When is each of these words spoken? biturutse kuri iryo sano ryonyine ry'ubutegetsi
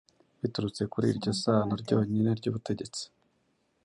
biturutse 0.41 0.81
kuri 0.91 1.05
iryo 1.13 1.31
sano 1.41 1.73
ryonyine 1.81 2.29
ry'ubutegetsi 2.39 3.03